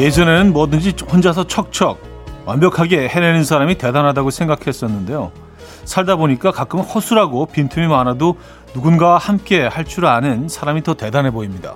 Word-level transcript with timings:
예전에는 0.00 0.52
뭐든지 0.54 0.94
혼자서 1.12 1.46
척척 1.46 1.98
완벽하게 2.46 3.06
해내는 3.08 3.44
사람이 3.44 3.76
대단하다고 3.76 4.30
생각했었는데요. 4.30 5.30
살다 5.84 6.16
보니까 6.16 6.52
가끔 6.52 6.80
허술하고 6.80 7.46
빈틈이 7.46 7.86
많아도 7.86 8.36
누군가와 8.74 9.18
함께 9.18 9.62
할 9.66 9.84
줄 9.84 10.06
아는 10.06 10.48
사람이 10.48 10.82
더 10.84 10.94
대단해 10.94 11.30
보입니다. 11.30 11.74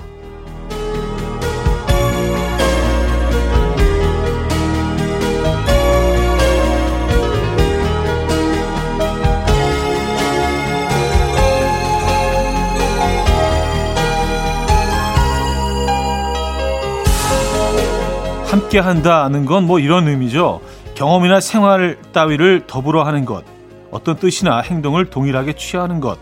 함께 18.55 18.79
한다는 18.79 19.47
건 19.47 19.65
뭐 19.65 19.81
이런 19.81 20.07
의미죠. 20.07 20.61
경험이나 20.95 21.41
생활 21.41 21.99
따위를 22.13 22.69
더불어 22.69 23.03
하는 23.03 23.25
것, 23.25 23.45
어떤 23.91 24.15
뜻이나 24.17 24.61
행동을 24.61 25.11
동일하게 25.11 25.55
취하는 25.55 25.99
것. 25.99 26.21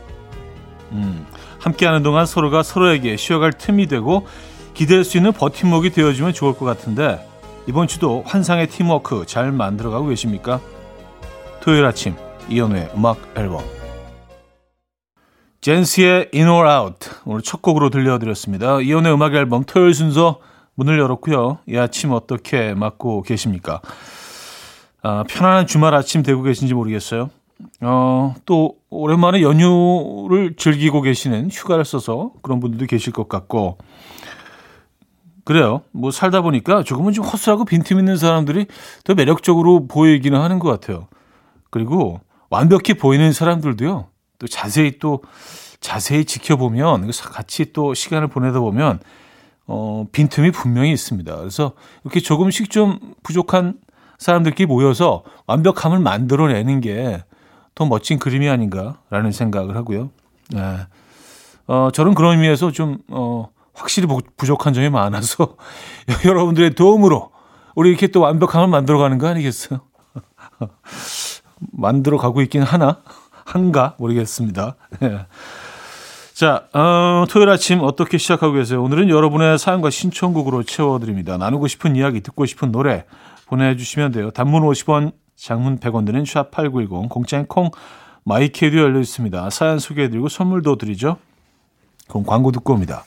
음, 0.92 1.26
함께하는 1.58 2.02
동안 2.02 2.24
서로가 2.24 2.62
서로에게 2.62 3.18
쉬어갈 3.18 3.52
틈이 3.52 3.86
되고 3.86 4.26
기댈 4.72 5.04
수 5.04 5.18
있는 5.18 5.32
버팀목이 5.32 5.90
되어주면 5.90 6.32
좋을 6.32 6.54
것 6.54 6.64
같은데 6.64 7.22
이번 7.66 7.86
주도 7.86 8.22
환상의 8.26 8.68
팀워크 8.68 9.24
잘 9.26 9.52
만들어가고 9.52 10.06
계십니까? 10.06 10.58
토요일 11.60 11.84
아침 11.84 12.14
이연우의 12.48 12.92
음악 12.96 13.18
앨범 13.36 13.62
젠스의 15.60 16.30
In 16.32 16.48
or 16.48 16.66
Out 16.66 17.10
오늘 17.26 17.42
첫 17.42 17.60
곡으로 17.60 17.90
들려드렸습니다. 17.90 18.80
이연우의 18.80 19.12
음악 19.12 19.34
앨범 19.34 19.64
토요일 19.64 19.92
순서 19.92 20.38
문을 20.82 20.98
열었고요. 20.98 21.58
이 21.66 21.76
아침 21.76 22.12
어떻게 22.12 22.74
맞고 22.74 23.22
계십니까? 23.22 23.80
아, 25.02 25.24
편안한 25.28 25.66
주말 25.66 25.94
아침 25.94 26.22
되고 26.22 26.42
계신지 26.42 26.74
모르겠어요. 26.74 27.30
어, 27.80 28.34
또 28.44 28.76
오랜만에 28.90 29.40
연휴를 29.42 30.54
즐기고 30.56 31.02
계시는 31.02 31.50
휴가를 31.50 31.84
써서 31.84 32.32
그런 32.42 32.58
분들도 32.58 32.86
계실 32.86 33.12
것 33.12 33.28
같고 33.28 33.78
그래요. 35.44 35.82
뭐 35.92 36.10
살다 36.10 36.40
보니까 36.40 36.82
조금은 36.82 37.12
좀 37.12 37.24
허술하고 37.24 37.64
빈틈 37.64 37.98
있는 37.98 38.16
사람들이 38.16 38.66
더 39.04 39.14
매력적으로 39.14 39.86
보이기는 39.86 40.38
하는 40.38 40.58
것 40.58 40.68
같아요. 40.68 41.08
그리고 41.70 42.20
완벽히 42.50 42.94
보이는 42.94 43.32
사람들도요. 43.32 44.08
또 44.38 44.46
자세히 44.46 44.98
또 44.98 45.22
자세히 45.80 46.24
지켜보면 46.24 47.10
같이 47.24 47.72
또 47.72 47.94
시간을 47.94 48.28
보내다 48.28 48.60
보면 48.60 49.00
어, 49.72 50.06
빈틈이 50.12 50.50
분명히 50.50 50.92
있습니다. 50.92 51.36
그래서 51.36 51.72
이렇게 52.04 52.20
조금씩 52.20 52.70
좀 52.70 52.98
부족한 53.22 53.74
사람들끼리 54.18 54.66
모여서 54.66 55.24
완벽함을 55.46 55.98
만들어내는 55.98 56.80
게 56.80 57.22
더 57.74 57.86
멋진 57.86 58.18
그림이 58.18 58.48
아닌가라는 58.48 59.32
생각을 59.32 59.76
하고요. 59.76 60.10
네. 60.50 60.78
어, 61.66 61.88
저는 61.92 62.14
그런 62.14 62.32
의미에서 62.32 62.70
좀, 62.70 62.98
어, 63.08 63.48
확실히 63.74 64.06
부족한 64.36 64.74
점이 64.74 64.90
많아서 64.90 65.56
여러분들의 66.26 66.74
도움으로 66.74 67.30
우리 67.74 67.88
이렇게 67.88 68.08
또 68.08 68.20
완벽함을 68.20 68.68
만들어가는 68.68 69.16
거 69.16 69.28
아니겠어요? 69.28 69.80
만들어 71.72 72.18
가고 72.18 72.42
있긴 72.42 72.62
하나? 72.62 73.00
한가? 73.46 73.94
모르겠습니다. 73.98 74.76
네. 76.42 76.46
자, 76.46 76.66
어, 76.72 77.24
토요일 77.30 77.50
아침 77.50 77.82
어떻게 77.82 78.18
시작하고 78.18 78.54
계세요? 78.54 78.82
오늘은 78.82 79.10
여러분의 79.10 79.60
사연과 79.60 79.90
신청곡으로 79.90 80.64
채워드립니다. 80.64 81.36
나누고 81.36 81.68
싶은 81.68 81.94
이야기, 81.94 82.20
듣고 82.20 82.46
싶은 82.46 82.72
노래 82.72 83.04
보내주시면 83.46 84.10
돼요. 84.10 84.32
단문 84.32 84.64
50원, 84.64 85.12
장문 85.36 85.78
100원 85.78 86.04
드는 86.04 86.24
샵8910, 86.24 87.08
공짜인 87.10 87.46
콩, 87.46 87.70
마이케이도 88.24 88.76
열려 88.76 88.98
있습니다. 88.98 89.50
사연 89.50 89.78
소개해드리고 89.78 90.28
선물도 90.28 90.78
드리죠. 90.78 91.18
그럼 92.08 92.24
광고 92.26 92.50
듣고 92.50 92.72
옵니다. 92.72 93.04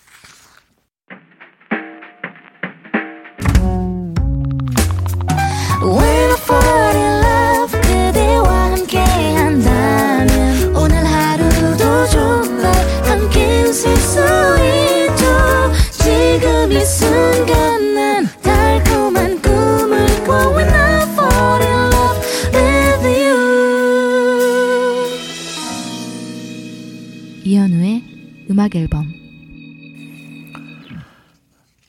음악 28.65 28.75
앨범 28.75 29.05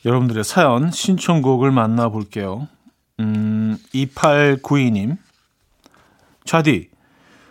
여러분들의 0.05 0.45
사연 0.45 0.91
신청곡을 0.91 1.73
만나볼게요. 1.73 2.69
음, 3.19 3.79
2892님 3.95 5.17
차디 6.45 6.91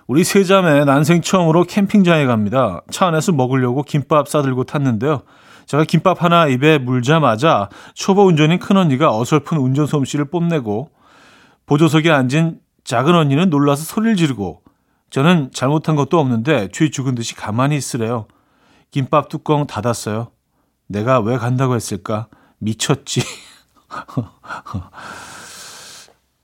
우리 0.08 0.24
세 0.24 0.44
자매 0.44 0.86
난생 0.86 1.22
처음으로 1.22 1.64
캠핑장에 1.64 2.26
갑니다. 2.28 2.82
차 2.92 3.08
안에서 3.08 3.32
먹으려고 3.32 3.82
김밥 3.82 4.30
싸들고 4.30 4.66
탔는데요. 4.66 5.24
제가 5.66 5.84
김밥 5.84 6.24
하나 6.24 6.48
입에 6.48 6.78
물자마자 6.78 7.70
초보 7.96 8.28
운전인 8.28 8.60
큰언니가 8.60 9.18
어설픈 9.18 9.58
운전 9.58 9.88
솜씨를 9.88 10.26
뽐내고 10.26 10.92
보조석에 11.66 12.12
앉은 12.12 12.60
작은 12.84 13.16
언니는 13.16 13.50
놀라서 13.50 13.84
소리를 13.84 14.16
지르고 14.16 14.62
저는 15.10 15.50
잘못한 15.52 15.96
것도 15.96 16.20
없는데 16.20 16.68
뒤 16.68 16.92
죽은 16.92 17.16
듯이 17.16 17.36
가만히 17.36 17.76
있으래요. 17.76 18.28
김밥 18.92 19.30
뚜껑 19.30 19.68
닫았어요. 19.68 20.32
내가 20.88 21.20
왜 21.20 21.38
간다고 21.38 21.76
했을까? 21.76 22.28
미쳤지. 22.60 23.22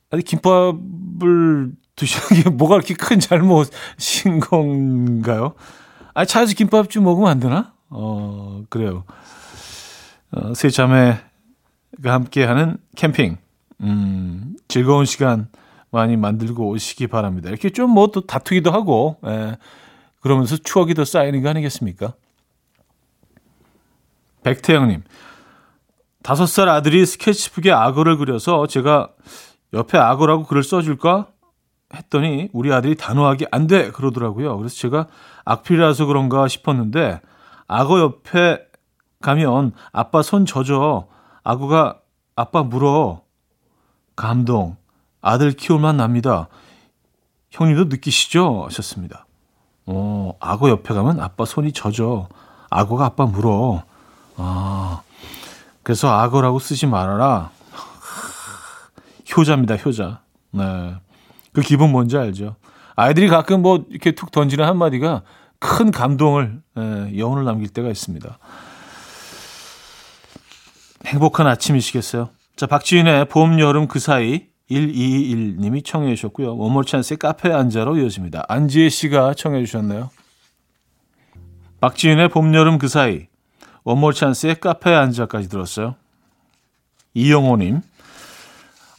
아니, 0.09 0.23
김밥을 0.23 1.71
드시는 1.95 2.43
게 2.43 2.49
뭐가 2.49 2.75
그렇게 2.75 2.93
큰 2.93 3.19
잘못인 3.19 4.39
건가요? 4.41 5.53
아니, 6.13 6.27
차라리 6.27 6.53
김밥 6.53 6.89
좀 6.89 7.03
먹으면 7.05 7.29
안 7.29 7.39
되나? 7.39 7.73
어, 7.89 8.63
그래요. 8.69 9.05
어, 10.31 10.53
세 10.53 10.69
자매가 10.69 11.21
함께하는 12.01 12.77
캠핑. 12.95 13.37
음, 13.81 14.55
즐거운 14.67 15.05
시간 15.05 15.47
많이 15.91 16.15
만들고 16.17 16.69
오시기 16.69 17.07
바랍니다. 17.07 17.49
이렇게 17.49 17.69
좀 17.69 17.91
뭐 17.91 18.07
또 18.11 18.21
다투기도 18.21 18.71
하고, 18.71 19.17
예, 19.25 19.57
그러면서 20.21 20.57
추억이 20.57 20.93
더 20.93 21.03
쌓이는 21.05 21.41
거 21.41 21.49
아니겠습니까? 21.49 22.13
백태영님, 24.43 25.03
다섯 26.23 26.45
살 26.45 26.69
아들이 26.69 27.05
스케치북에 27.05 27.71
악어를 27.71 28.17
그려서 28.17 28.67
제가 28.67 29.09
옆에 29.73 29.97
악어라고 29.97 30.45
글을 30.45 30.63
써줄까? 30.63 31.27
했더니 31.93 32.49
우리 32.53 32.71
아들이 32.71 32.95
단호하게 32.95 33.47
안 33.51 33.67
돼! 33.67 33.91
그러더라고요. 33.91 34.57
그래서 34.57 34.75
제가 34.75 35.07
악필이라서 35.45 36.05
그런가 36.05 36.47
싶었는데 36.47 37.19
악어 37.67 37.99
옆에 37.99 38.65
가면 39.21 39.73
아빠 39.91 40.21
손 40.21 40.45
젖어. 40.45 41.07
악어가 41.43 41.99
아빠 42.35 42.63
물어. 42.63 43.21
감동. 44.15 44.77
아들 45.21 45.51
키울만 45.51 45.97
납니다. 45.97 46.47
형님도 47.51 47.85
느끼시죠? 47.85 48.65
하셨습니다. 48.65 49.25
어, 49.85 50.33
악어 50.39 50.69
옆에 50.69 50.93
가면 50.93 51.19
아빠 51.19 51.45
손이 51.45 51.73
젖어. 51.73 52.29
악어가 52.69 53.05
아빠 53.05 53.25
물어. 53.25 53.83
아, 54.43 55.01
그래서 55.83 56.09
악어라고 56.09 56.59
쓰지 56.59 56.87
말아라. 56.87 57.51
효자입니다, 59.35 59.75
효자. 59.75 60.21
네. 60.51 60.95
그 61.53 61.61
기분 61.61 61.91
뭔지 61.91 62.17
알죠? 62.17 62.55
아이들이 62.95 63.27
가끔 63.27 63.61
뭐 63.61 63.85
이렇게 63.89 64.11
툭 64.11 64.31
던지는 64.31 64.65
한마디가 64.65 65.21
큰 65.59 65.91
감동을, 65.91 66.61
예, 66.77 67.17
여운을 67.17 67.45
남길 67.45 67.69
때가 67.69 67.89
있습니다. 67.89 68.39
행복한 71.05 71.47
아침이시겠어요? 71.47 72.29
자, 72.55 72.65
박지윤의 72.65 73.25
봄, 73.25 73.59
여름 73.59 73.87
그 73.87 73.99
사이 73.99 74.47
1221님이 74.69 75.85
청해 75.85 76.15
주셨고요. 76.15 76.57
원몰 76.57 76.85
찬스의 76.85 77.17
카페 77.17 77.51
앉아로 77.51 77.97
이어집니다. 77.97 78.45
안지혜 78.47 78.89
씨가 78.89 79.33
청해 79.35 79.63
주셨네요. 79.65 80.09
박지윤의 81.79 82.29
봄, 82.29 82.53
여름 82.53 82.77
그 82.77 82.87
사이 82.87 83.27
원몰 83.83 84.13
찬스의 84.13 84.59
카페에 84.59 84.95
앉아까지 84.95 85.49
들었어요. 85.49 85.95
이영호님. 87.13 87.81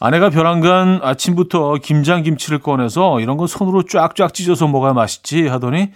아내가 0.00 0.30
벼랑간 0.30 0.98
아침부터 1.02 1.74
김장김치를 1.76 2.58
꺼내서 2.58 3.20
이런 3.20 3.36
건 3.36 3.46
손으로 3.46 3.84
쫙쫙 3.84 4.34
찢어서 4.34 4.66
먹어야 4.66 4.92
맛있지 4.92 5.46
하더니 5.46 5.92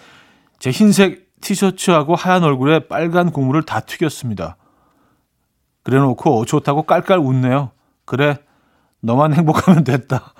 제 0.61 0.71
흰색 0.71 1.27
티셔츠하고 1.41 2.15
하얀 2.15 2.45
얼굴에 2.45 2.87
빨간 2.87 3.33
국물을 3.33 3.63
다 3.63 3.81
튀겼습니다. 3.81 4.57
그래 5.83 5.99
놓고 5.99 6.45
좋다고 6.45 6.85
깔깔 6.85 7.19
웃네요. 7.19 7.71
그래, 8.05 8.39
너만 9.01 9.35
행복하면 9.35 9.85
됐다. 9.85 10.33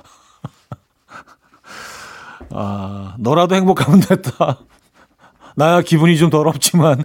아, 2.51 3.15
너라도 3.19 3.55
행복하면 3.57 4.01
됐다. 4.01 4.59
나야 5.57 5.83
기분이 5.83 6.17
좀 6.19 6.31
더럽지만. 6.31 7.05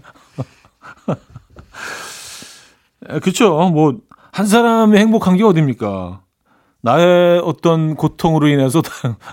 그쵸. 3.19 3.69
뭐, 3.69 3.97
한 4.31 4.45
사람이 4.45 4.97
행복한 4.97 5.37
게 5.37 5.43
어딥니까? 5.43 6.21
나의 6.81 7.39
어떤 7.43 7.95
고통으로 7.95 8.47
인해서 8.47 8.81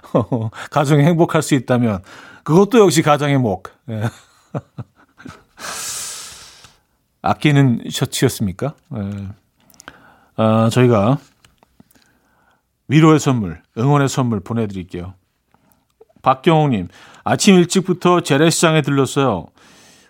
가정이 0.71 1.03
행복할 1.05 1.43
수 1.43 1.55
있다면 1.55 2.03
그것도 2.45 2.79
역시 2.79 3.03
가정의 3.03 3.39
목. 3.39 3.71
예. 3.91 4.03
아끼는 7.23 7.85
셔츠였습니까? 7.91 8.75
예. 8.97 9.29
아, 10.37 10.69
저희가 10.71 11.19
위로의 12.89 13.19
선물, 13.19 13.63
응원의 13.77 14.09
선물 14.09 14.41
보내드릴게요. 14.41 15.15
박경옥님, 16.23 16.89
아침 17.25 17.57
일찍부터 17.57 18.21
재래시장에 18.21 18.83
들렀어요. 18.83 19.47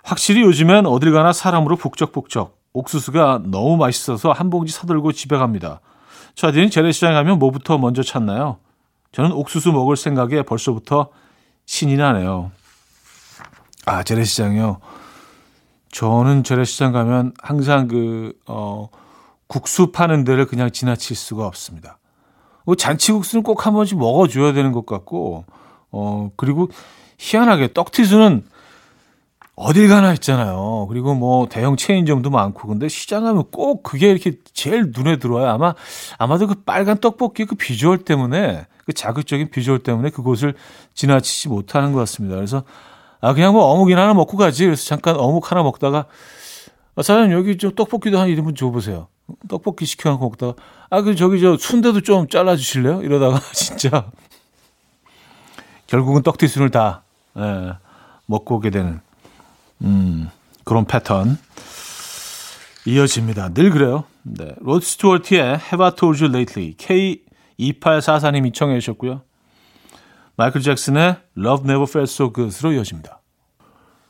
확실히 0.03 0.43
요즘엔 0.43 0.87
어딜 0.87 1.13
가나 1.13 1.33
사람으로 1.33 1.77
북적북적. 1.77 2.58
옥수수가 2.73 3.43
너무 3.47 3.77
맛있어서 3.77 4.33
한 4.33 4.51
봉지 4.51 4.73
사들고 4.73 5.13
집에 5.13 5.37
갑니다. 5.37 5.81
차디는 6.35 6.71
재래시장에 6.71 7.15
가면 7.15 7.39
뭐부터 7.39 7.79
먼저 7.79 8.03
찾나요? 8.03 8.59
저는 9.13 9.33
옥수수 9.33 9.73
먹을 9.73 9.97
생각에 9.97 10.43
벌써부터 10.43 11.09
신이 11.67 11.97
나네요. 11.97 12.53
아, 13.87 14.03
재래시장이요? 14.03 14.81
저는 15.91 16.45
재래시장 16.45 16.93
가면 16.93 17.33
항상 17.43 17.89
그, 17.89 18.33
어, 18.47 18.89
국수 19.47 19.91
파는 19.91 20.25
데를 20.25 20.45
그냥 20.47 20.71
지나칠 20.71 21.17
수가 21.17 21.47
없습니다. 21.47 21.99
뭐 22.65 22.75
잔치국수는 22.77 23.43
꼭 23.43 23.65
한 23.67 23.73
번씩 23.73 23.99
먹어줘야 23.99 24.53
되는 24.53 24.73
것 24.73 24.85
같고, 24.85 25.47
어, 25.91 26.31
그리고 26.37 26.69
희한하게 27.19 27.73
떡튀수는 27.73 28.45
어딜 29.61 29.89
가나 29.89 30.13
있잖아요. 30.15 30.87
그리고 30.89 31.15
뭐 31.15 31.49
대형 31.49 31.77
체인점도 31.77 32.31
많고. 32.31 32.69
근데 32.69 32.89
시장 32.89 33.25
가면 33.25 33.51
꼭 33.51 33.83
그게 33.83 34.09
이렇게 34.09 34.39
제일 34.53 34.93
눈에 34.95 35.17
들어와요. 35.19 35.49
아마, 35.49 35.75
아마도 36.17 36.47
그 36.47 36.55
빨간 36.63 36.99
떡볶이 36.99 37.45
그 37.45 37.57
비주얼 37.57 37.99
때문에, 37.99 38.67
그 38.87 38.93
자극적인 38.93 39.51
비주얼 39.51 39.81
때문에 39.81 40.11
그곳을 40.11 40.55
지나치지 40.95 41.49
못하는 41.49 41.93
것 41.93 41.99
같습니다. 42.01 42.37
그래서, 42.37 42.63
아, 43.21 43.35
그냥 43.35 43.53
뭐 43.53 43.65
어묵이나 43.65 44.03
하나 44.03 44.15
먹고 44.15 44.37
가지. 44.37 44.65
그래서 44.65 44.85
잠깐 44.85 45.17
어묵 45.17 45.51
하나 45.51 45.65
먹다가, 45.65 46.07
아, 46.95 47.03
사장님 47.03 47.37
여기 47.37 47.59
좀 47.59 47.75
떡볶이도 47.75 48.17
한 48.17 48.29
1인분 48.29 48.57
줘보세요. 48.57 49.09
떡볶이 49.49 49.87
시켜놓고 49.87 50.25
먹다가, 50.25 50.55
아, 50.89 51.03
그 51.03 51.17
저기 51.17 51.41
저 51.41 51.57
순대도 51.57 52.03
좀 52.03 52.29
잘라주실래요? 52.29 53.03
이러다가 53.03 53.41
진짜. 53.53 54.07
결국은 55.89 56.23
떡튀순을 56.23 56.71
다, 56.71 57.03
예, 57.37 57.73
먹고 58.27 58.57
오게 58.57 58.71
되는. 58.71 59.08
음, 59.83 60.29
그런 60.65 60.85
패턴 60.85 61.39
이어집니다. 62.85 63.51
늘 63.51 63.71
그래요. 63.71 64.05
네. 64.23 64.55
로드 64.61 64.85
스튜어트의 64.85 65.41
Have 65.43 65.85
I 65.85 65.95
Told 65.95 66.25
You 66.25 66.35
Lately 66.35 66.75
K2844님이 66.77 68.55
청해 68.55 68.79
주셨고요. 68.81 69.23
마이클 70.37 70.61
잭슨의 70.61 71.17
Love 71.37 71.65
Never 71.65 71.87
Felt 71.89 72.11
So 72.13 72.33
Good으로 72.33 72.73
이어집니다. 72.73 73.21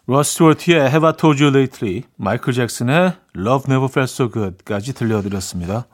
로드 0.06 0.22
스튜어트의 0.22 0.80
Have 0.80 1.06
I 1.06 1.12
Told 1.16 1.42
You 1.42 1.56
Lately 1.56 2.02
마이클 2.16 2.52
잭슨의 2.52 3.14
Love 3.36 3.64
Never 3.68 3.88
Felt 3.90 4.12
So 4.12 4.30
Good까지 4.30 4.94
들려드렸습니다. 4.94 5.86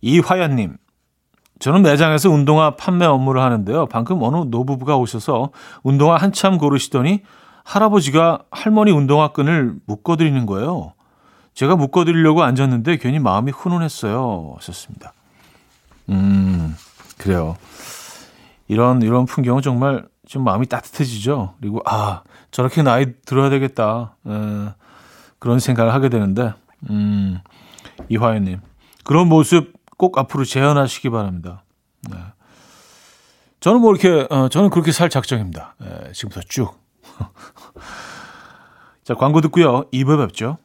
이화연님 0.00 0.76
저는 1.58 1.82
매장에서 1.82 2.30
운동화 2.30 2.76
판매 2.76 3.04
업무를 3.04 3.42
하는데요. 3.42 3.86
방금 3.86 4.22
어느 4.22 4.36
노부부가 4.48 4.96
오셔서 4.96 5.50
운동화 5.82 6.16
한참 6.16 6.56
고르시더니 6.56 7.22
할아버지가 7.68 8.44
할머니 8.50 8.92
운동화 8.92 9.28
끈을 9.28 9.74
묶어드리는 9.84 10.46
거예요. 10.46 10.94
제가 11.52 11.76
묶어드리려고 11.76 12.42
앉았는데 12.42 12.96
괜히 12.96 13.18
마음이 13.18 13.52
훈훈했어요. 13.52 14.54
하셨습니다. 14.56 15.12
음, 16.08 16.74
그래요. 17.18 17.58
이런, 18.68 19.02
이런 19.02 19.26
풍경은 19.26 19.60
정말 19.60 20.06
좀 20.26 20.44
마음이 20.44 20.66
따뜻해지죠. 20.66 21.56
그리고, 21.60 21.82
아, 21.84 22.22
저렇게 22.50 22.82
나이 22.82 23.12
들어야 23.26 23.50
되겠다. 23.50 24.16
에, 24.26 24.30
그런 25.38 25.58
생각을 25.58 25.92
하게 25.92 26.08
되는데, 26.08 26.54
음, 26.88 27.38
이화연님. 28.08 28.60
그런 29.04 29.28
모습 29.28 29.74
꼭 29.98 30.16
앞으로 30.16 30.44
재현하시기 30.46 31.10
바랍니다. 31.10 31.64
네. 32.10 32.16
저는 33.60 33.80
뭐 33.80 33.94
이렇게, 33.94 34.26
어, 34.30 34.48
저는 34.48 34.70
그렇게 34.70 34.90
살 34.90 35.10
작정입니다. 35.10 35.74
에, 35.82 36.12
지금부터 36.12 36.40
쭉. 36.48 36.87
자, 39.04 39.14
광고 39.14 39.40
듣고요. 39.40 39.84
2부 39.92 40.26
뵙죠. 40.26 40.58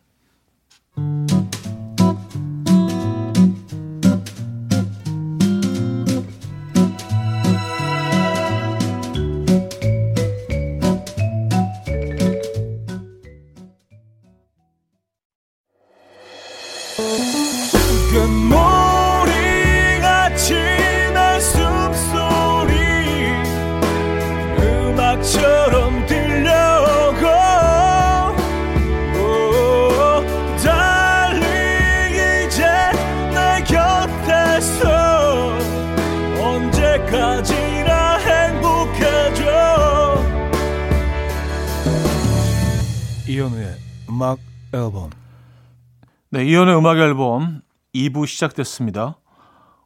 이현우의 46.63 46.77
음악 46.77 46.97
앨범 46.97 47.61
2부 47.93 48.25
시작됐습니다. 48.25 49.19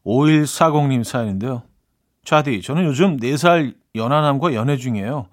5140님 0.06 1.04
사연인데요. 1.04 1.64
차디, 2.24 2.62
저는 2.62 2.86
요즘 2.86 3.18
4살 3.18 3.74
연하남과 3.96 4.54
연애 4.54 4.78
중이에요. 4.78 5.28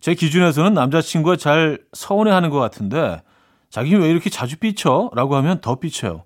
제 0.00 0.14
기준에서는 0.14 0.72
남자친구가 0.72 1.36
잘 1.36 1.78
서운해하는 1.92 2.50
것 2.50 2.60
같은데 2.60 3.22
자기 3.68 3.94
왜 3.94 4.08
이렇게 4.08 4.30
자주 4.30 4.58
삐쳐? 4.58 5.10
라고 5.14 5.36
하면 5.36 5.60
더 5.60 5.76
삐쳐요. 5.76 6.24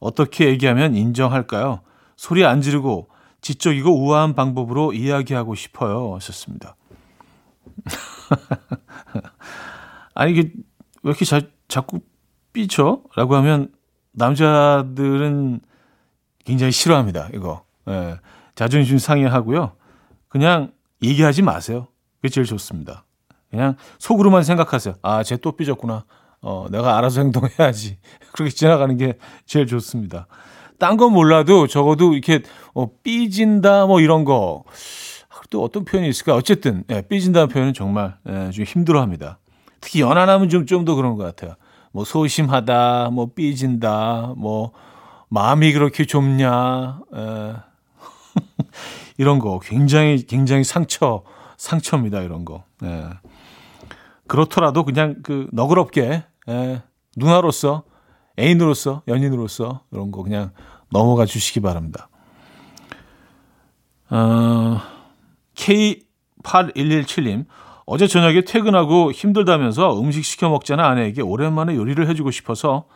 어떻게 0.00 0.46
얘기하면 0.46 0.96
인정할까요? 0.96 1.82
소리 2.16 2.44
안 2.44 2.62
지르고 2.62 3.08
지적이고 3.42 4.06
우아한 4.06 4.34
방법으로 4.34 4.92
이야기하고 4.92 5.54
싶어요. 5.54 6.16
하셨습니다. 6.16 6.74
아니, 10.14 10.32
이게 10.32 10.52
왜 11.02 11.10
이렇게 11.10 11.24
자, 11.24 11.40
자꾸 11.68 12.00
삐쳐? 12.52 13.02
라고 13.14 13.36
하면 13.36 13.70
남자들은 14.20 15.60
굉장히 16.44 16.72
싫어합니다. 16.72 17.28
이거. 17.34 17.64
예. 17.88 18.18
자존심 18.54 18.98
상해하고요. 18.98 19.72
그냥 20.28 20.72
얘기하지 21.02 21.42
마세요. 21.42 21.88
그게 22.16 22.28
제일 22.28 22.46
좋습니다. 22.46 23.04
그냥 23.50 23.76
속으로만 23.98 24.42
생각하세요. 24.44 24.94
아, 25.02 25.22
쟤 25.22 25.36
또 25.36 25.52
삐졌구나. 25.52 26.04
어, 26.42 26.66
내가 26.70 26.96
알아서 26.98 27.20
행동해야지. 27.22 27.98
그렇게 28.32 28.50
지나가는 28.54 28.96
게 28.96 29.14
제일 29.46 29.66
좋습니다. 29.66 30.26
딴 30.78 30.96
건 30.96 31.12
몰라도 31.12 31.66
적어도 31.66 32.12
이렇게 32.14 32.42
어, 32.74 32.86
삐진다 33.02 33.86
뭐 33.86 34.00
이런 34.00 34.24
거. 34.24 34.64
또 35.50 35.64
어떤 35.64 35.84
표현이 35.84 36.08
있을까? 36.08 36.34
어쨌든 36.36 36.84
예, 36.90 37.02
삐진다는 37.02 37.48
표현은 37.48 37.74
정말 37.74 38.16
예, 38.28 38.50
좀 38.52 38.64
힘들어합니다. 38.64 39.38
특히 39.80 40.00
연하남은 40.00 40.48
좀 40.48 40.64
좀 40.66 40.84
더 40.84 40.94
그런 40.94 41.16
것 41.16 41.24
같아요. 41.24 41.56
뭐 41.92 42.04
소심하다, 42.04 43.10
뭐 43.12 43.30
삐진다, 43.34 44.34
뭐 44.36 44.72
마음이 45.28 45.72
그렇게 45.72 46.04
좁냐, 46.04 47.00
에. 47.14 47.54
이런 49.18 49.38
거 49.38 49.58
굉장히 49.58 50.24
굉장히 50.26 50.64
상처 50.64 51.22
상처입니다 51.56 52.20
이런 52.22 52.44
거. 52.44 52.64
예. 52.82 53.08
그렇더라도 54.26 54.84
그냥 54.84 55.16
그 55.22 55.48
너그럽게 55.52 56.24
예. 56.48 56.82
누나로서 57.16 57.82
애인으로서 58.38 59.02
연인으로서 59.08 59.82
이런 59.92 60.10
거 60.10 60.22
그냥 60.22 60.52
넘어가 60.90 61.26
주시기 61.26 61.60
바랍니다. 61.60 62.08
어, 64.10 64.80
K8117님 65.54 67.46
어제 67.86 68.06
저녁에 68.06 68.42
퇴근하고 68.42 69.12
힘들다면서 69.12 70.00
음식 70.00 70.24
시켜 70.24 70.48
먹자는 70.48 70.84
아내에게 70.84 71.22
오랜만에 71.22 71.74
요리를 71.74 72.06
해주고 72.08 72.30
싶어서 72.30 72.86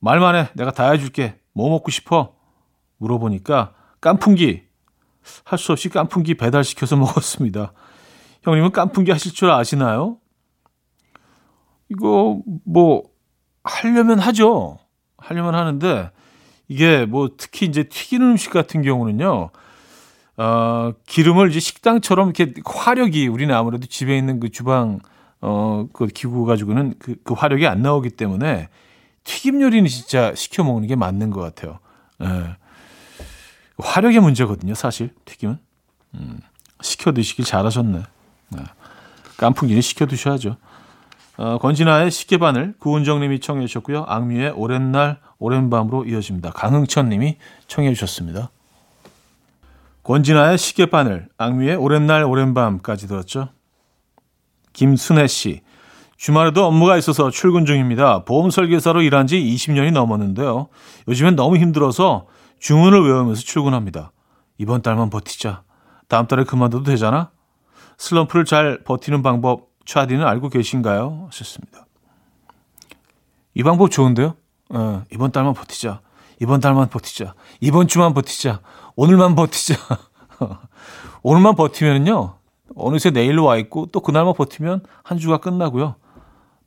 말만 0.00 0.36
해 0.36 0.48
내가 0.54 0.70
다 0.70 0.90
해줄게 0.90 1.38
뭐 1.52 1.68
먹고 1.70 1.90
싶어 1.90 2.34
물어보니까 2.98 3.74
깐풍기 4.00 4.62
할 5.44 5.58
수 5.58 5.72
없이 5.72 5.88
깐풍기 5.88 6.34
배달시켜서 6.34 6.96
먹었습니다. 6.96 7.72
형님은 8.42 8.70
깐풍기 8.70 9.10
하실 9.10 9.32
줄 9.32 9.50
아시나요? 9.50 10.18
이거 11.88 12.40
뭐 12.64 13.02
하려면 13.64 14.18
하죠. 14.20 14.78
하려면 15.18 15.54
하는데 15.54 16.10
이게 16.68 17.06
뭐 17.06 17.30
특히 17.36 17.66
이제 17.66 17.84
튀기는 17.84 18.24
음식 18.30 18.50
같은 18.50 18.82
경우는요. 18.82 19.50
어, 20.36 20.92
기름을 21.06 21.50
이제 21.50 21.60
식당처럼 21.60 22.32
이렇게 22.36 22.54
화력이 22.64 23.28
우리는 23.28 23.54
아무래도 23.54 23.86
집에 23.86 24.16
있는 24.16 24.40
그 24.40 24.50
주방 24.50 25.00
어, 25.40 25.86
그 25.92 26.06
기구 26.06 26.44
가지고는 26.44 26.94
그, 26.98 27.16
그 27.22 27.34
화력이 27.34 27.66
안 27.66 27.82
나오기 27.82 28.10
때문에 28.10 28.68
튀김 29.24 29.60
요리는 29.60 29.88
진짜 29.88 30.34
시켜 30.34 30.62
먹는 30.62 30.88
게 30.88 30.96
맞는 30.96 31.30
것 31.30 31.40
같아요. 31.40 31.78
예. 32.22 32.56
화력의 33.78 34.20
문제거든요, 34.20 34.74
사실 34.74 35.10
튀김은. 35.24 35.58
음, 36.14 36.40
시켜 36.80 37.12
드시길 37.12 37.44
잘하셨네. 37.44 38.02
네. 38.50 38.58
깐풍기는 39.36 39.82
시켜 39.82 40.06
드셔야죠. 40.06 40.56
어, 41.36 41.58
권진아의 41.58 42.10
식계바늘 42.10 42.74
구은정님이 42.78 43.40
청해 43.40 43.66
주셨고요. 43.66 44.04
악뮤의 44.08 44.52
오랜 44.52 44.92
날 44.92 45.18
오랜 45.38 45.68
밤으로 45.68 46.06
이어집니다. 46.06 46.52
강흥천님이 46.52 47.36
청해 47.66 47.92
주셨습니다. 47.92 48.50
권진아의 50.06 50.56
식계바늘 50.56 51.28
악뮤의 51.36 51.74
오랜 51.74 52.06
날 52.06 52.22
오랜 52.22 52.54
밤까지 52.54 53.08
들었죠. 53.08 53.48
김순애 54.72 55.26
씨 55.26 55.62
주말에도 56.16 56.64
업무가 56.64 56.96
있어서 56.96 57.28
출근 57.30 57.66
중입니다. 57.66 58.24
보험 58.24 58.50
설계사로 58.50 59.02
일한 59.02 59.26
지 59.26 59.36
20년이 59.42 59.90
넘었는데요. 59.90 60.68
요즘엔 61.08 61.34
너무 61.34 61.56
힘들어서 61.56 62.26
주문을 62.60 63.02
외우면서 63.02 63.42
출근합니다. 63.42 64.12
이번 64.58 64.80
달만 64.80 65.10
버티자. 65.10 65.64
다음 66.06 66.28
달에 66.28 66.44
그만둬도 66.44 66.84
되잖아? 66.84 67.32
슬럼프를 67.98 68.44
잘 68.44 68.84
버티는 68.84 69.22
방법 69.22 69.70
차디는 69.86 70.24
알고 70.24 70.50
계신가요? 70.50 71.24
하셨습니다. 71.26 71.84
이 73.54 73.64
방법 73.64 73.90
좋은데요? 73.90 74.36
어, 74.68 75.02
이번 75.12 75.32
달만 75.32 75.52
버티자. 75.52 76.00
이번 76.40 76.60
달만 76.60 76.88
버티자. 76.88 77.34
이번 77.60 77.88
주만 77.88 78.14
버티자. 78.14 78.60
오늘만 78.94 79.34
버티자. 79.34 79.74
오늘만 81.22 81.54
버티면요. 81.54 82.34
어느새 82.76 83.10
내일로 83.10 83.44
와 83.44 83.56
있고 83.56 83.86
또 83.86 84.00
그날만 84.00 84.34
버티면 84.34 84.82
한 85.02 85.18
주가 85.18 85.38
끝나고요. 85.38 85.96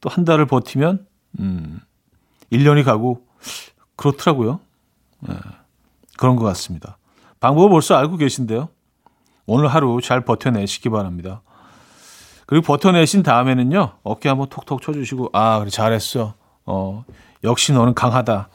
또 0.01 0.09
한 0.09 0.23
달을 0.25 0.45
버티면 0.45 1.05
음 1.39 1.79
1년이 2.51 2.83
가고 2.83 3.25
그렇더라고요. 3.95 4.59
네, 5.21 5.35
그런 6.17 6.35
것 6.35 6.45
같습니다. 6.45 6.97
방법을 7.39 7.69
벌써 7.69 7.95
알고 7.95 8.17
계신데요. 8.17 8.69
오늘 9.45 9.67
하루 9.67 9.99
잘 10.01 10.21
버텨내시기 10.21 10.89
바랍니다. 10.89 11.41
그리고 12.45 12.65
버텨내신 12.65 13.23
다음에는요, 13.23 13.97
어깨 14.03 14.29
한번 14.29 14.49
톡톡 14.49 14.81
쳐주시고, 14.81 15.29
아, 15.33 15.59
그래, 15.59 15.69
잘했어. 15.69 16.33
어, 16.65 17.03
역시 17.43 17.73
너는 17.73 17.93
강하다. 17.93 18.49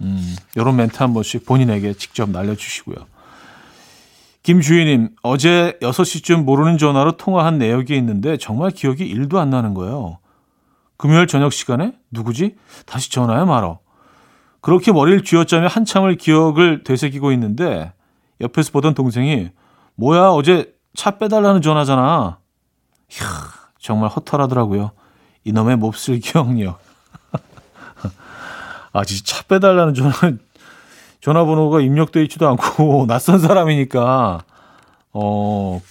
음, 0.00 0.36
요런 0.56 0.76
멘트 0.76 0.98
한 0.98 1.12
번씩 1.14 1.44
본인에게 1.46 1.92
직접 1.94 2.30
날려주시고요. 2.30 2.96
김주희님, 4.42 5.10
어제 5.22 5.78
6시쯤 5.82 6.44
모르는 6.44 6.78
전화로 6.78 7.16
통화한 7.18 7.58
내역이 7.58 7.94
있는데 7.96 8.36
정말 8.38 8.70
기억이 8.70 9.14
1도 9.14 9.36
안 9.36 9.50
나는 9.50 9.74
거예요. 9.74 10.18
금요일 10.96 11.26
저녁 11.26 11.52
시간에? 11.52 11.92
누구지? 12.10 12.56
다시 12.86 13.10
전화해 13.10 13.44
말어. 13.44 13.80
그렇게 14.60 14.92
머리를 14.92 15.24
쥐어짜며 15.24 15.66
한참을 15.68 16.16
기억을 16.16 16.84
되새기고 16.84 17.32
있는데 17.32 17.92
옆에서 18.40 18.72
보던 18.72 18.94
동생이 18.94 19.50
뭐야 19.94 20.28
어제 20.28 20.74
차 20.94 21.18
빼달라는 21.18 21.62
전화잖아. 21.62 22.38
이야, 23.12 23.26
정말 23.78 24.10
허탈하더라고요. 24.10 24.92
이놈의 25.44 25.76
몹쓸 25.76 26.20
기억력. 26.20 26.80
아, 28.92 29.04
진짜 29.04 29.36
차 29.36 29.42
빼달라는 29.44 29.94
전화, 29.94 30.12
전화번호가 31.20 31.80
입력돼 31.80 32.22
있지도 32.24 32.48
않고 32.48 33.06
낯선 33.08 33.38
사람이니까, 33.38 34.42
어, 35.12 35.82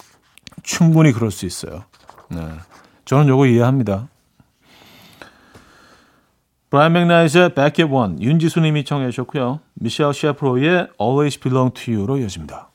충분히 0.62 1.12
그럴 1.12 1.30
수 1.30 1.46
있어요. 1.46 1.84
네. 2.28 2.46
저는 3.04 3.28
요거 3.28 3.46
이해합니다. 3.46 4.08
브라이언 6.70 6.92
맥나이즈의 6.92 7.54
Back 7.54 7.84
at 7.84 7.92
One, 7.92 8.16
윤지수 8.20 8.60
님이 8.60 8.84
청해 8.84 9.10
주셨고요. 9.10 9.58
미셸 9.74 10.14
셰프로의 10.14 10.88
Always 11.00 11.40
Belong 11.40 11.74
to 11.74 11.94
You로 11.94 12.18
이어집니다. 12.18 12.70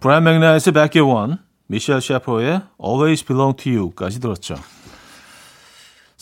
브라이언 0.00 0.24
맥나이즈의 0.24 0.74
Back 0.74 1.00
at 1.00 1.10
One, 1.10 1.36
미셸 1.68 2.02
셰퍼의 2.02 2.60
Always 2.84 3.24
Belong 3.24 3.56
to 3.56 3.72
You까지 3.72 4.20
들었죠. 4.20 4.56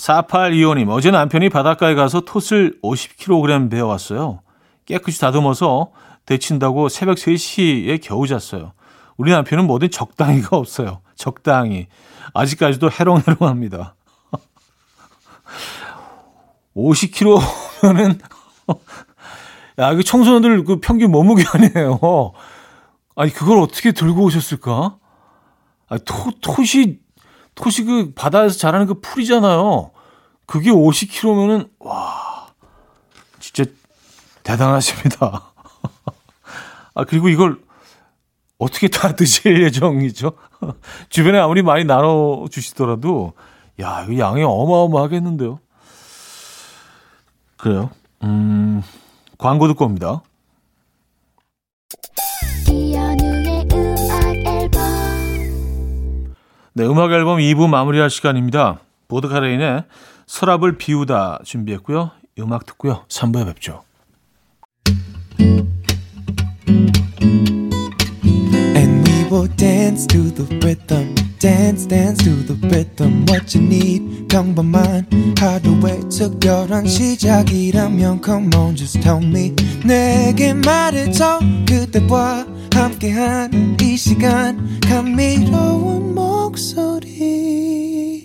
4825님, 0.03 0.91
어제 0.91 1.13
남편이 1.13 1.49
바닷가에 1.49 1.95
가서 1.95 2.23
톳을 2.23 2.81
50kg 2.83 3.71
배워왔어요. 3.71 4.41
깨끗이 4.85 5.21
다듬어서 5.21 5.93
데친다고 6.27 6.89
새벽 6.89 7.19
3시에 7.19 8.01
겨우 8.03 8.27
zas어요. 8.27 8.73
우리 9.17 9.31
남편은 9.31 9.65
뭐든 9.67 9.91
적당히가 9.91 10.57
없어요. 10.57 11.03
적당히. 11.15 11.87
아직까지도 12.35 12.91
해롱해롱합니다. 12.91 13.95
50kg면은, 16.75 18.19
야, 19.79 19.93
이거 19.93 20.03
청소년들 20.03 20.65
그 20.65 20.81
평균 20.81 21.13
몸무게 21.13 21.45
아니에요. 21.53 22.01
아니, 23.15 23.33
그걸 23.33 23.61
어떻게 23.61 23.93
들고 23.93 24.25
오셨을까? 24.25 24.97
아, 25.89 25.99
토, 25.99 26.33
톳이, 26.41 26.99
톳이 27.55 27.85
그 27.85 28.13
바다에서 28.15 28.59
자라는 28.59 28.87
그 28.87 29.01
풀이잖아요. 29.01 29.92
그게 30.53 30.71
50kg면은, 30.71 31.71
와, 31.79 32.47
진짜 33.41 33.65
대단하십니다. 34.43 35.51
아, 36.95 37.05
그리고 37.05 37.31
이걸 37.31 37.59
어떻게 38.59 38.89
다 38.89 39.17
드실 39.17 39.63
예정이죠? 39.65 40.33
주변에 41.09 41.39
아무리 41.39 41.63
많이 41.63 41.85
나눠 41.85 42.47
주시더라도, 42.51 43.33
야, 43.81 44.05
이거 44.07 44.19
양이 44.19 44.43
어마어마하겠는데요? 44.43 45.59
그래요. 47.57 47.89
음, 48.23 48.83
광고 49.39 49.69
듣고 49.69 49.87
옵니다. 49.87 50.21
네, 56.75 56.85
음악 56.85 57.11
앨범 57.13 57.39
2부 57.39 57.71
마무리할 57.71 58.11
시간입니다. 58.11 58.81
보드카레인의 59.09 59.85
서랍을 60.33 60.79
비우다 60.79 61.41
준비했고요. 61.45 62.11
음악 62.39 62.65
듣고요. 62.65 63.05
3부에 63.09 63.45
뵙죠. 63.47 63.83
Dance 69.57 70.07
to 70.09 70.35
the 70.35 70.47
rhythm. 70.59 71.15
dance 71.39 71.87
dance 71.87 72.25
to 72.25 72.35
the 72.47 72.59
rhythm 72.69 73.25
what 73.29 73.57
you 73.57 73.65
need 73.65 74.29
평범한 74.29 75.07
하루의 75.39 76.09
특별한 76.09 76.87
시작이라면 76.87 78.23
come 78.25 78.51
on 78.55 78.77
just 78.77 79.01
tell 79.01 79.25
me 79.25 79.55
내게 79.85 80.55
말해줘 80.55 81.41
그대와 81.69 82.47
함께한 82.75 83.77
이 83.81 83.97
시간 83.97 84.81
감미로운 84.81 86.15
목소리 86.15 88.22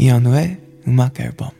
이현우의 0.00 0.58
음악 0.86 1.18
앨범 1.18 1.50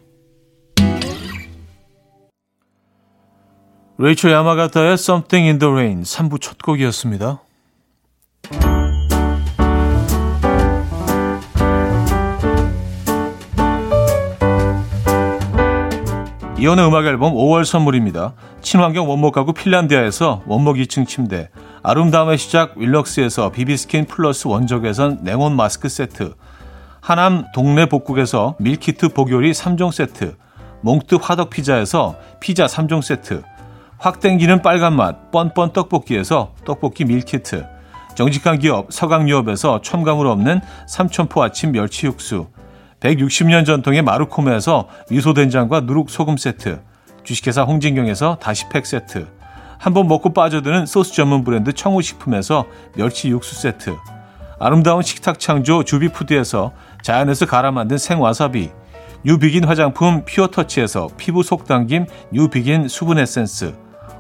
레이첼 3.99 4.31
야마가타의 4.31 4.93
Something 4.93 5.49
in 5.49 5.59
the 5.59 5.73
Rain 5.73 6.03
3부 6.03 6.41
첫 6.41 6.57
곡이었습니다. 6.59 7.43
이현우의 16.61 16.87
음악 16.87 17.07
앨범 17.07 17.35
5월 17.35 17.65
선물입니다. 17.65 18.35
친환경 18.61 19.11
원목 19.11 19.35
가구 19.35 19.53
핀란디아에서 19.53 20.45
원목 20.47 20.77
2층 20.77 21.09
침대, 21.09 21.51
아름다움의 21.83 22.39
시작 22.39 22.77
윌럭스에서 22.77 23.51
비비스킨 23.51 24.05
플러스 24.07 24.47
원적외선 24.47 25.21
냉온 25.23 25.57
마스크 25.57 25.89
세트, 25.89 26.35
하남 27.01 27.47
동네 27.55 27.87
복국에서 27.87 28.57
밀키트 28.59 29.11
복요리 29.11 29.53
3종 29.53 29.93
세트, 29.93 30.37
몽뜨 30.83 31.17
화덕 31.21 31.51
피자에서 31.51 32.17
피자 32.41 32.67
3종 32.67 33.03
세트, 33.03 33.43
확 33.99 34.21
땡기는 34.21 34.63
빨간맛 34.63 35.31
뻔뻔 35.31 35.73
떡볶이에서 35.73 36.55
떡볶이 36.65 37.05
밀키트, 37.05 37.67
정직한 38.15 38.59
기업 38.59 38.93
서강유업에서 38.93 39.81
첨가물 39.83 40.27
없는 40.27 40.61
삼천포 40.89 41.43
아침 41.43 41.73
멸치 41.73 42.07
육수, 42.07 42.49
160년 43.01 43.65
전통의 43.65 44.03
마루코메에서 44.03 44.89
미소된장과 45.11 45.81
누룩소금 45.81 46.37
세트, 46.37 46.81
주식회사 47.29 47.63
홍진경에서 47.63 48.39
다시팩 48.41 48.87
세트 48.87 49.29
한번 49.79 50.09
먹고 50.09 50.33
빠져드는 50.33 50.87
소스 50.87 51.13
전문 51.13 51.45
브랜드 51.45 51.73
청우식품에서 51.73 52.67
멸치 52.97 53.29
육수 53.29 53.55
세트 53.55 53.97
아름다운 54.59 55.03
식탁 55.03 55.39
창조 55.39 55.85
주비푸드에서 55.85 56.73
자연에서 57.03 57.47
갈아 57.47 57.71
만든 57.71 57.99
생와사비 57.99 58.71
뉴비긴 59.25 59.65
화장품 59.65 60.25
피어터치에서 60.25 61.09
피부 61.17 61.43
속당김 61.43 62.07
뉴비긴 62.33 62.89
수분 62.89 63.19
에센스 63.19 63.75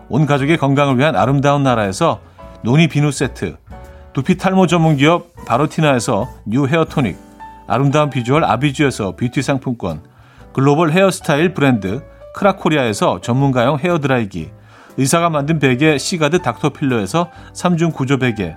온 0.08 0.26
가족의 0.26 0.56
건강을 0.58 0.98
위한 0.98 1.16
아름다운 1.16 1.62
나라에서 1.62 2.20
노니 2.62 2.88
비누 2.88 3.12
세트 3.12 3.56
두피 4.12 4.36
탈모 4.36 4.66
전문 4.66 4.96
기업 4.96 5.32
바로티나에서 5.46 6.28
뉴 6.46 6.66
헤어 6.66 6.84
토닉 6.84 7.16
아름다운 7.68 8.10
비주얼 8.10 8.44
아비주에서 8.44 9.14
뷰티 9.16 9.42
상품권 9.42 10.02
글로벌 10.52 10.90
헤어스타일 10.90 11.54
브랜드 11.54 12.02
크라코리아에서 12.34 13.20
전문가용 13.20 13.78
헤어드라이기 13.78 14.50
의사가 14.96 15.30
만든 15.30 15.58
베개 15.60 15.98
시가드 15.98 16.42
닥터필러에서 16.42 17.30
3중 17.54 17.94
구조 17.94 18.18
베개 18.18 18.56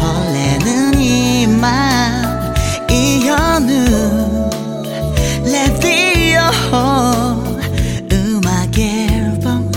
설레는 0.00 0.98
이맘 0.98 2.54
이현우 2.90 4.50
레디오 5.44 6.40
음악 8.10 8.78
앨범 8.78 9.70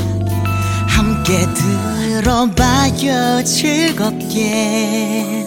함께 0.87 1.45
들어봐요. 1.53 3.43
즐겁게 3.43 5.43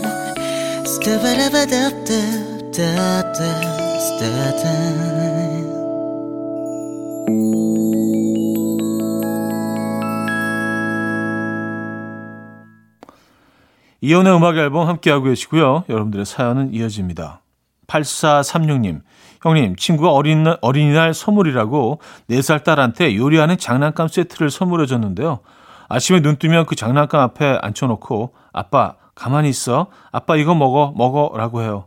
이연의 14.00 14.36
음악 14.36 14.56
앨범 14.56 14.88
함께하고 14.88 15.24
계시고요. 15.24 15.84
여러분들의 15.88 16.26
사연은 16.26 16.74
이어집니다. 16.74 17.40
8436님, 17.86 19.00
형님, 19.42 19.76
친구가 19.76 20.12
어린날, 20.12 20.58
어린이날 20.60 21.14
선물이라고 21.14 22.00
4살 22.30 22.64
딸한테 22.64 23.16
요리하는 23.16 23.58
장난감 23.58 24.08
세트를 24.08 24.50
선물해 24.50 24.86
줬는데요. 24.86 25.40
아침에 25.88 26.20
눈 26.20 26.36
뜨면 26.36 26.66
그 26.66 26.74
장난감 26.74 27.20
앞에 27.20 27.58
앉혀놓고 27.62 28.34
아빠 28.52 28.96
가만히 29.14 29.48
있어. 29.48 29.86
아빠 30.12 30.36
이거 30.36 30.54
먹어. 30.54 30.92
먹어. 30.96 31.32
라고 31.36 31.62
해요. 31.62 31.86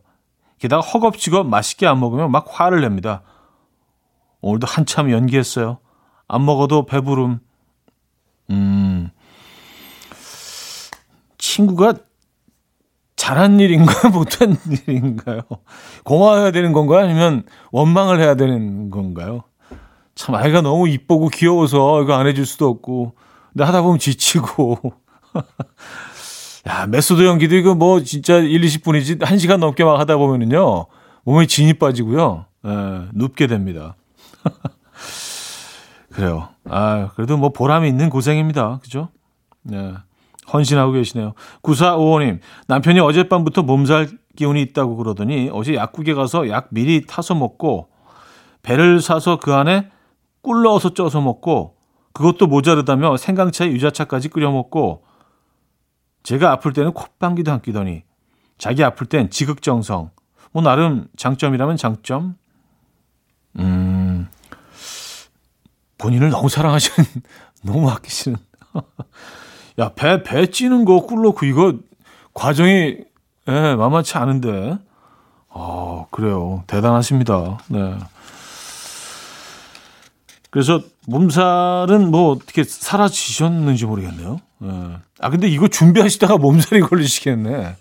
게다가 0.58 0.82
허겁지겁 0.82 1.48
맛있게 1.48 1.86
안 1.86 2.00
먹으면 2.00 2.32
막 2.32 2.46
화를 2.50 2.82
냅니다. 2.82 3.22
오늘도 4.42 4.68
한참 4.68 5.12
연기했어요. 5.12 5.80
안 6.28 6.46
먹어도 6.46 6.86
배부름. 6.86 7.40
음. 8.52 9.12
친구가 11.50 11.96
잘한 13.16 13.60
일인가요? 13.60 14.12
못한 14.14 14.56
일인가요? 14.88 15.42
고마워해야 16.04 16.52
되는 16.52 16.74
건가요? 16.74 17.06
아니면 17.06 17.44
원망을 17.72 18.20
해야 18.20 18.36
되는 18.36 18.90
건가요? 18.90 19.44
참 20.16 20.36
아이가 20.36 20.62
너무 20.62 20.88
이쁘고 20.88 21.30
귀여워서 21.30 22.04
이거 22.04 22.14
안 22.14 22.28
해줄 22.28 22.46
수도 22.46 22.68
없고 22.70 23.14
근데 23.52 23.64
하다 23.64 23.82
보면 23.82 24.00
지치고 24.00 24.78
야, 26.68 26.86
메소드 26.86 27.26
연기도 27.26 27.56
이거 27.56 27.74
뭐 27.74 28.04
진짜 28.04 28.38
1, 28.38 28.62
20분이지 28.62 29.20
1시간 29.20 29.58
넘게 29.58 29.84
막 29.84 30.00
하다 30.00 30.18
보면은요. 30.18 30.86
몸에 31.24 31.48
진이 31.48 31.74
빠지고요. 31.74 32.46
예, 32.66 32.70
눕게 33.14 33.48
됩니다. 33.48 33.96
그래요. 36.12 36.50
아, 36.66 37.10
그래도 37.16 37.38
뭐 37.38 37.50
보람이 37.50 37.88
있는 37.88 38.10
고생입니다. 38.10 38.80
그죠? 38.84 39.10
예. 39.72 39.94
헌신하고 40.54 40.92
계시네요. 40.94 41.34
9455님, 41.64 42.40
남편이 42.68 43.00
어젯밤부터 43.00 43.64
몸살 43.64 44.10
기운이 44.36 44.62
있다고 44.62 44.96
그러더니 44.96 45.50
어제 45.52 45.76
약국에 45.76 46.14
가서 46.14 46.50
약 46.50 46.68
미리 46.72 47.06
타서 47.06 47.36
먹고 47.36 47.90
배를 48.62 49.02
사서 49.02 49.40
그 49.40 49.54
안에 49.54 49.90
꿀 50.42 50.64
넣어서 50.64 50.94
쪄서 50.94 51.22
먹고 51.22 51.76
그것도 52.14 52.48
모자르다며 52.48 53.18
생강차에 53.18 53.70
유자차까지 53.70 54.30
끓여 54.30 54.52
먹고 54.52 55.04
제가 56.24 56.52
아플 56.52 56.74
때는 56.74 56.94
콧방귀도 56.94 57.52
안 57.52 57.62
끼더니 57.62 58.04
자기 58.58 58.84
아플 58.84 59.08
땐 59.08 59.30
지극정성. 59.30 60.12
뭐 60.52 60.64
나름 60.64 61.08
장점이라면 61.18 61.78
장점. 61.78 62.36
음. 63.58 64.28
본인을 65.98 66.30
너무 66.30 66.50
사랑하시는 66.50 67.08
너무 67.64 67.90
아끼시는. 67.90 68.38
야, 69.80 69.92
배, 69.96 70.24
배 70.24 70.48
찌는 70.48 70.86
거 70.86 71.02
꿀 71.02 71.22
넣고 71.24 71.46
이거 71.46 71.74
과정이 72.34 72.98
예, 73.48 73.76
만만치 73.76 74.18
않은데. 74.18 74.78
아, 75.50 76.06
그래요. 76.12 76.64
대단하십니다. 76.68 77.58
네. 77.68 77.96
그래서 80.52 80.82
몸살은 81.08 82.10
뭐 82.12 82.32
어떻게 82.32 82.64
사라지셨는지 82.64 83.86
모르겠네요. 83.86 84.40
예. 84.64 84.98
아, 85.20 85.30
근데 85.30 85.48
이거 85.48 85.68
준비하시다가 85.68 86.38
몸살이 86.38 86.82
걸리시겠네. 86.82 87.76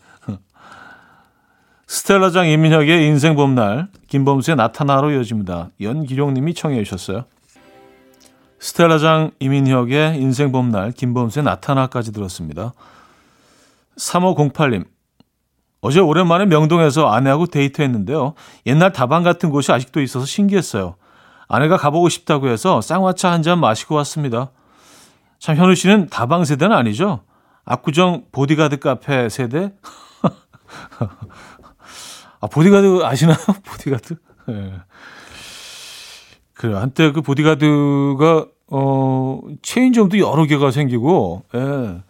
스텔라장 1.87 2.47
이민혁의 2.49 3.07
인생 3.07 3.35
봄날, 3.35 3.89
김범수의 4.09 4.57
나타나로 4.57 5.11
이어집니다. 5.13 5.71
연기룡 5.81 6.35
님이 6.35 6.53
청해 6.53 6.85
주셨어요. 6.85 7.25
스텔라장 8.61 9.31
이민혁의 9.39 10.21
인생 10.21 10.53
봄날, 10.53 10.93
김범수의 10.93 11.45
나타나까지 11.45 12.13
들었습니다. 12.13 12.73
3508님, 13.97 14.85
어제 15.81 16.01
오랜만에 16.01 16.47
명동에서 16.47 17.09
아내하고 17.09 17.47
데이트했는데요. 17.47 18.35
옛날 18.67 18.93
다방 18.93 19.23
같은 19.23 19.51
곳이 19.51 19.71
아직도 19.73 20.01
있어서 20.01 20.27
신기했어요. 20.27 20.97
아내가 21.49 21.77
가보고 21.77 22.09
싶다고 22.09 22.49
해서 22.49 22.81
쌍화차 22.81 23.31
한 23.31 23.43
잔 23.43 23.61
마시고 23.61 23.95
왔습니다. 23.97 24.51
참 25.39 25.57
현우 25.57 25.75
씨는 25.75 26.09
다방 26.09 26.45
세대는 26.45 26.77
아니죠? 26.77 27.23
압구정 27.65 28.25
보디가드 28.33 28.79
카페 28.81 29.29
세대? 29.29 29.73
아 32.41 32.47
보디가드 32.49 33.05
아시나요? 33.05 33.37
보디가드? 33.65 34.17
네. 34.49 34.73
그래 36.59 36.75
한때 36.75 37.13
그 37.13 37.23
보디가드가 37.23 38.47
어 38.71 39.41
체인점도 39.63 40.19
여러 40.19 40.45
개가 40.45 40.71
생기고 40.71 41.45
예. 41.55 42.03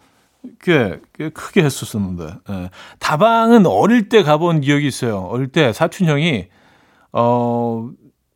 꽤, 0.61 0.99
꽤 1.13 1.29
크게 1.29 1.63
했었었는데 1.63 2.33
예. 2.49 2.69
다방은 2.99 3.65
어릴 3.67 4.09
때 4.09 4.23
가본 4.23 4.61
기억이 4.61 4.87
있어요. 4.87 5.19
어릴 5.19 5.47
때 5.47 5.71
사촌 5.71 6.07
형이 6.07 6.47
어 7.13 7.89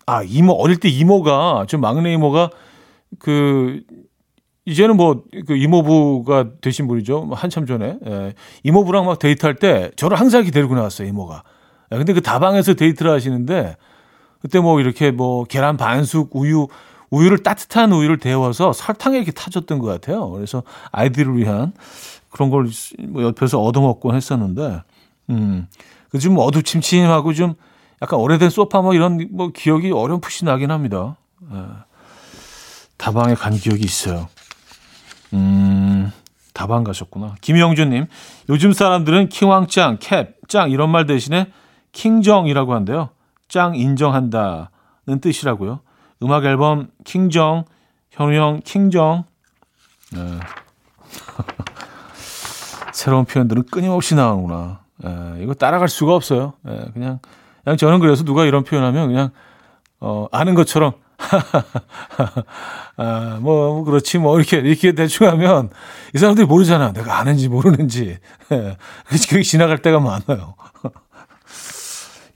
아 0.06 0.24
이모 0.24 0.54
어릴 0.54 0.78
때 0.78 0.90
이모가 0.90 1.66
좀 1.68 1.82
막내 1.82 2.14
이모가 2.14 2.50
그 3.20 3.82
이제는 4.66 4.98
뭐 4.98 5.24
그 5.48 5.56
이모부가 5.56 6.52
되신 6.62 6.88
분이죠. 6.88 7.22
뭐 7.22 7.38
한참 7.38 7.66
전에 7.66 7.98
예. 8.06 8.34
이모부랑 8.64 9.06
막 9.06 9.20
데이트할 9.20 9.56
때 9.56 9.92
저를 9.96 10.20
항상 10.20 10.42
이렇게 10.42 10.52
데리고 10.52 10.76
나왔어요. 10.76 11.08
이모가. 11.08 11.44
예, 11.92 11.98
근데 11.98 12.14
그 12.14 12.22
다방에서 12.22 12.74
데이트를 12.76 13.12
하시는데 13.12 13.78
그때 14.44 14.60
뭐 14.60 14.82
이렇게 14.82 15.10
뭐 15.10 15.46
계란 15.46 15.78
반숙 15.78 16.36
우유 16.36 16.68
우유를 17.10 17.44
따뜻한 17.44 17.94
우유를 17.94 18.18
데워서 18.18 18.74
설탕에 18.74 19.18
이렇게 19.18 19.32
타줬던 19.32 19.80
것 19.80 19.88
같아요. 19.88 20.30
그래서 20.32 20.64
아이들을 20.92 21.38
위한 21.38 21.72
그런 22.30 22.50
걸 22.50 22.87
뭐 22.87 23.24
옆에서 23.24 23.62
얻어먹곤 23.62 24.16
했었는데, 24.16 24.82
음, 25.30 25.68
그 26.10 26.24
좀 26.24 26.38
어두침침하고 26.38 27.34
좀 27.34 27.54
약간 28.02 28.20
오래된 28.20 28.50
소파 28.50 28.82
뭐 28.82 28.94
이런 28.94 29.30
뭐 29.32 29.52
기억이 29.54 29.92
어렴풋이 29.92 30.44
나긴 30.44 30.72
합니다. 30.72 31.16
예. 31.54 31.58
다방에 32.98 33.36
간 33.36 33.54
기억이 33.54 33.84
있어요. 33.84 34.28
음, 35.34 36.12
다방 36.54 36.84
가셨구나. 36.84 37.36
김영준님, 37.42 38.08
요즘 38.50 38.74
사람들은 38.74 39.30
킹왕짱, 39.30 40.00
캡, 40.02 40.34
짱 40.48 40.72
이런 40.72 40.90
말 40.90 41.06
대신에 41.06 41.48
킹정이라고 41.94 42.74
한대요. 42.74 43.10
짱 43.54 43.76
인정한다는 43.76 45.22
뜻이라고요. 45.22 45.82
음악 46.24 46.44
앨범 46.46 46.88
킹정, 47.04 47.66
현우 48.10 48.34
형 48.34 48.62
킹정. 48.66 49.26
네. 50.12 50.40
새로운 52.92 53.26
표현들은 53.26 53.66
끊임없이 53.70 54.16
나오구나. 54.16 54.80
예, 55.06 55.44
이거 55.44 55.54
따라갈 55.54 55.88
수가 55.88 56.16
없어요. 56.16 56.54
예, 56.68 56.86
그냥, 56.94 57.20
그냥 57.64 57.78
저는 57.78 58.00
그래서 58.00 58.24
누가 58.24 58.46
이런 58.46 58.64
표현하면 58.64 59.10
그냥, 59.10 59.30
어, 60.00 60.28
아는 60.32 60.56
것처럼, 60.56 60.94
아, 62.98 63.38
뭐, 63.40 63.74
뭐, 63.74 63.84
그렇지, 63.84 64.18
뭐, 64.18 64.40
이렇게, 64.40 64.58
이렇게 64.58 64.94
대충 64.94 65.28
하면 65.28 65.70
이 66.16 66.18
사람들이 66.18 66.48
모르잖아. 66.48 66.92
내가 66.92 67.20
아는지 67.20 67.50
모르는지. 67.50 68.18
예, 68.52 68.78
그게 69.30 69.44
지나갈 69.44 69.78
때가 69.84 70.00
많아요. 70.00 70.56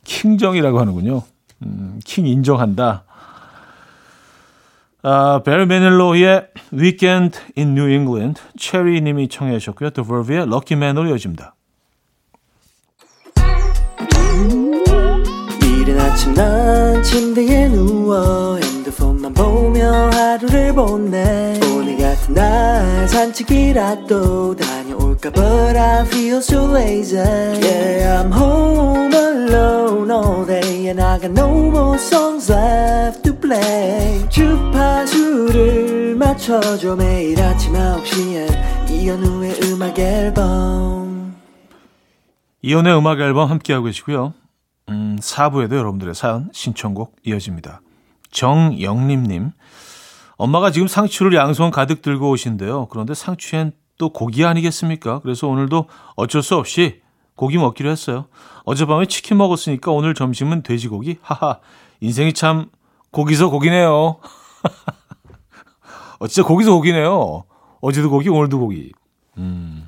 킹정이라고 0.07 0.79
하는군요. 0.79 1.21
음, 1.63 1.99
킹 2.03 2.25
인정한다. 2.25 3.03
아, 5.03 5.41
벨 5.45 5.65
메닐로의 5.67 6.47
Weekend 6.73 7.39
in 7.57 7.77
New 7.77 7.89
England, 7.89 8.41
체리 8.57 9.01
님이 9.01 9.27
청해 9.27 9.59
주셨고요. 9.59 9.91
The 9.91 10.07
Verve의 10.07 10.47
Lucky 10.47 10.77
Man으로 10.77 11.09
이어집니다. 11.09 11.53
이른 15.61 15.99
아침 15.99 16.33
난 16.33 17.03
침대에 17.03 17.69
누워 17.69 18.57
핸드폰만 18.57 19.33
보며 19.33 20.09
하루를 20.09 20.73
보내 20.73 21.59
오늘 21.73 21.97
같은 21.97 22.33
날 22.33 23.07
산책이라도 23.07 24.55
다녀 24.55 24.86
올까 25.17 25.31
But 25.31 25.77
I 25.77 26.05
feel 26.05 26.37
so 26.37 26.65
lazy. 26.71 27.17
Yeah, 27.17 28.21
I'm 28.21 28.31
home 28.31 29.13
alone 29.13 30.11
all 30.11 30.45
day 30.45 30.87
And 30.87 31.01
I 31.01 31.19
got 31.19 31.31
no 31.31 31.49
more 31.69 31.97
songs 31.97 32.51
left 32.51 33.23
to 33.23 33.33
play. 33.35 34.27
주파수를 34.29 36.15
맞춰줘 36.15 36.95
매일 36.95 37.41
아침 37.41 37.73
9시에. 37.73 38.89
이현우의 38.91 39.59
음악 39.63 39.97
앨범. 39.99 41.35
이현우의 42.61 42.97
음악 42.97 43.19
앨범 43.19 43.49
함께하고 43.49 43.85
계시고요. 43.85 44.33
음, 44.89 45.17
4부에도 45.19 45.75
여러분들의 45.75 46.15
사연, 46.15 46.49
신청곡 46.53 47.17
이어집니다. 47.25 47.81
정영림님, 48.31 49.51
엄마가 50.37 50.71
지금 50.71 50.87
상추를 50.87 51.33
양손 51.33 51.71
가득 51.71 52.01
들고 52.01 52.29
오신데요. 52.29 52.87
그런데 52.87 53.13
상추엔 53.13 53.73
또 53.97 54.09
고기 54.09 54.45
아니겠습니까? 54.45 55.19
그래서 55.19 55.47
오늘도 55.47 55.87
어쩔 56.15 56.43
수 56.43 56.55
없이 56.55 57.01
고기 57.35 57.57
먹기로 57.57 57.89
했어요. 57.89 58.27
어젯밤에 58.65 59.05
치킨 59.05 59.37
먹었으니까 59.37 59.91
오늘 59.91 60.13
점심은 60.13 60.63
돼지고기? 60.63 61.17
하하, 61.21 61.59
인생이 62.01 62.33
참 62.33 62.69
고기서 63.11 63.49
고기네요. 63.49 64.17
어, 66.19 66.27
진짜 66.27 66.47
고기서 66.47 66.73
고기네요. 66.73 67.43
어제도 67.81 68.09
고기, 68.09 68.29
오늘도 68.29 68.59
고기. 68.59 68.91
음, 69.37 69.87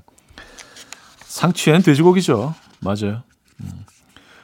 상추엔 1.19 1.81
돼지고기죠. 1.81 2.53
맞아요. 2.81 3.23
음. 3.61 3.85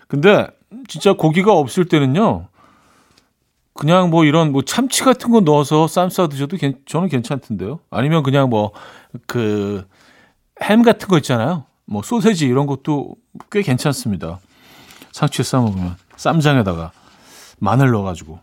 근데 0.08 0.48
진짜 0.88 1.14
고기가 1.14 1.54
없을 1.54 1.86
때는요. 1.86 2.48
그냥 3.76 4.10
뭐 4.10 4.26
이런 4.26 4.52
뭐 4.52 4.62
참치 4.64 5.04
같은 5.04 5.32
거 5.32 5.42
넣어서 5.42 5.88
쌈 5.88 6.10
싸 6.10 6.28
드셔도 6.28 6.58
괜, 6.58 6.76
저는 6.86 7.10
괜찮던데요. 7.10 7.80
아니면 7.90 8.24
그냥 8.24 8.50
뭐 8.50 8.72
그 9.28 9.86
햄 10.62 10.84
같은 10.84 11.08
거 11.08 11.18
있잖아요. 11.18 11.66
뭐 11.86 12.02
소세지 12.02 12.46
이런 12.48 12.66
것도 12.66 13.16
꽤 13.52 13.62
괜찮습니다. 13.62 14.40
상추에 15.12 15.44
싸 15.44 15.60
먹으면 15.60 15.96
쌈장에다가 16.16 16.92
마늘 17.60 17.92
넣어가지고 17.92 18.40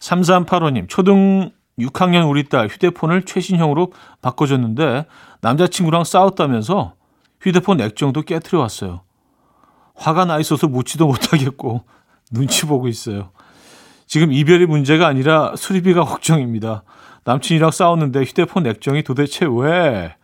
3385님 0.00 0.88
초등 0.88 1.50
6학년 1.78 2.28
우리 2.28 2.48
딸 2.48 2.68
휴대폰을 2.68 3.24
최신형으로 3.24 3.92
바꿔줬는데 4.22 5.06
남자친구랑 5.40 6.04
싸웠다면서 6.04 6.94
휴대폰 7.40 7.80
액정도 7.80 8.22
깨뜨려 8.22 8.60
왔어요. 8.60 9.02
화가 9.94 10.24
나 10.24 10.38
있어서 10.38 10.66
묻지도 10.68 11.06
못하겠고 11.06 11.84
눈치 12.32 12.66
보고 12.66 12.88
있어요. 12.88 13.30
지금 14.08 14.32
이별이 14.32 14.66
문제가 14.66 15.06
아니라 15.06 15.54
수리비가 15.54 16.02
걱정입니다. 16.04 16.82
남친이랑 17.24 17.70
싸웠는데 17.70 18.22
휴대폰 18.22 18.66
액정이 18.66 19.04
도대체 19.04 19.46
왜? 19.46 20.16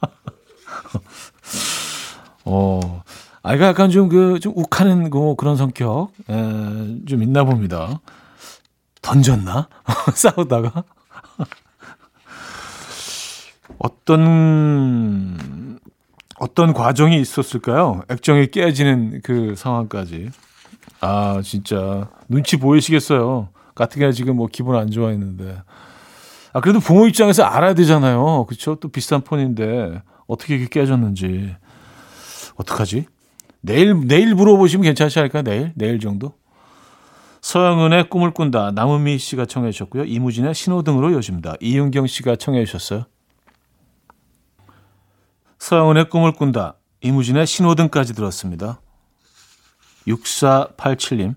어, 2.46 3.02
아이가 3.42 3.66
약간 3.66 3.90
좀 3.90 4.08
그, 4.08 4.40
좀 4.40 4.54
욱하는 4.56 5.10
그, 5.10 5.36
그런 5.36 5.56
성격, 5.56 6.12
에, 6.30 7.04
좀 7.06 7.22
있나 7.22 7.44
봅니다. 7.44 8.00
던졌나? 9.02 9.68
싸우다가? 10.14 10.84
어떤 13.78 15.78
어떤 16.38 16.72
과정이 16.72 17.20
있었을까요? 17.20 18.02
액정이 18.08 18.50
깨지는 18.50 19.20
그 19.22 19.54
상황까지. 19.56 20.30
아, 21.00 21.40
진짜 21.42 22.08
눈치 22.28 22.56
보이시겠어요. 22.56 23.48
게 23.74 24.12
지금 24.12 24.36
뭐 24.36 24.48
기분 24.50 24.76
안 24.76 24.90
좋아했는데. 24.90 25.62
아, 26.52 26.60
그래도 26.60 26.80
부모 26.80 27.06
입장에서 27.06 27.42
알아야 27.42 27.74
되잖아요. 27.74 28.46
그렇죠? 28.46 28.76
또 28.76 28.88
비싼 28.88 29.20
폰인데 29.20 30.02
어떻게 30.26 30.56
이게 30.56 30.66
깨졌는지. 30.68 31.54
어떡하지? 32.56 33.06
내일 33.60 34.06
내일 34.06 34.34
물어보시면 34.34 34.84
괜찮지 34.84 35.18
않을까? 35.18 35.42
내일 35.42 35.72
내일 35.74 36.00
정도. 36.00 36.34
서영은의 37.42 38.08
꿈을 38.08 38.32
꾼다. 38.32 38.72
남은미 38.72 39.18
씨가 39.18 39.44
청해 39.46 39.70
주셨고요. 39.70 40.04
이무진의 40.04 40.54
신호등으로 40.54 41.12
여집니다. 41.12 41.54
이윤경 41.60 42.06
씨가 42.06 42.36
청해 42.36 42.64
주셨어요. 42.64 43.04
서영은의 45.58 46.08
꿈을 46.08 46.32
꾼다. 46.32 46.76
이무진의 47.02 47.46
신호등까지 47.46 48.14
들었습니다. 48.14 48.80
6487님. 50.06 51.34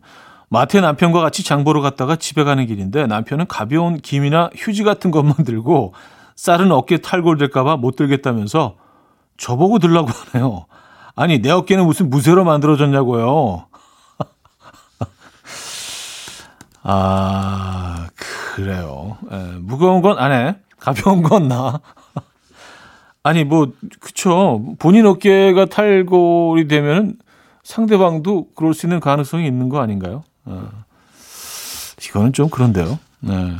마트에 0.49 0.81
남편과 0.81 1.21
같이 1.21 1.43
장 1.43 1.63
보러 1.63 1.81
갔다가 1.81 2.15
집에 2.15 2.43
가는 2.43 2.65
길인데 2.65 3.05
남편은 3.07 3.47
가벼운 3.47 3.97
김이나 3.99 4.49
휴지 4.55 4.83
같은 4.83 5.11
것만 5.11 5.35
들고 5.45 5.93
쌀은 6.35 6.71
어깨 6.71 6.97
탈골될까봐 6.97 7.77
못 7.77 7.95
들겠다면서 7.95 8.75
저보고 9.37 9.79
들라고 9.79 10.09
하네요. 10.09 10.65
아니, 11.15 11.41
내 11.41 11.51
어깨는 11.51 11.85
무슨 11.85 12.09
무쇠로 12.09 12.43
만들어졌냐고요. 12.45 13.65
아, 16.83 18.07
그래요. 18.55 19.17
에, 19.31 19.37
무거운 19.59 20.01
건 20.01 20.17
안 20.17 20.31
해. 20.31 20.55
가벼운 20.79 21.21
건 21.21 21.47
나. 21.47 21.79
아니 23.21 23.43
뭐 23.43 23.67
그쵸 23.99 24.63
본인 24.79 25.05
어깨가 25.05 25.65
탈골이 25.65 26.69
되면 26.69 27.15
상대방도 27.69 28.47
그럴 28.55 28.73
수 28.73 28.87
있는 28.87 28.99
가능성이 28.99 29.45
있는 29.45 29.69
거 29.69 29.79
아닌가요? 29.79 30.23
어. 30.45 30.69
이거는 32.03 32.33
좀 32.33 32.49
그런데요. 32.49 32.97
네. 33.19 33.57